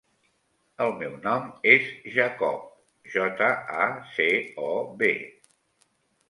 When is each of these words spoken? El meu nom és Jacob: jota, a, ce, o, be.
El 0.85 0.93
meu 1.01 1.11
nom 1.25 1.43
és 1.73 1.85
Jacob: 2.15 2.63
jota, 3.17 3.51
a, 3.83 3.85
ce, 4.15 4.27
o, 4.71 4.73
be. 5.03 5.13